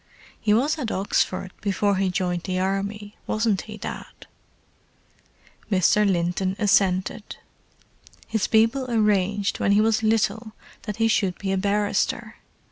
"He 0.39 0.51
was 0.51 0.79
at 0.79 0.89
Oxford 0.89 1.53
before 1.61 1.97
he 1.97 2.09
joined 2.09 2.41
the 2.45 2.57
Army, 2.59 3.17
wasn't 3.27 3.61
he, 3.69 3.77
Dad?" 3.77 4.25
Mr. 5.71 6.09
Linton 6.11 6.55
assented. 6.57 7.37
"His 8.27 8.47
people 8.47 8.89
arranged 8.89 9.59
when 9.59 9.73
he 9.73 9.79
was 9.81 10.01
little 10.01 10.53
that 10.87 10.95
he 10.97 11.07
should 11.07 11.37
be 11.37 11.51
a 11.51 11.57
barrister. 11.59 12.37